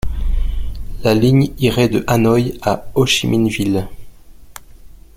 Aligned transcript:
La 1.03 1.13
ligne 1.13 1.53
irait 1.59 1.87
de 1.87 2.03
Hanoï 2.07 2.57
à 2.63 2.87
Hô-Chi-Minh-Ville. 2.95 3.87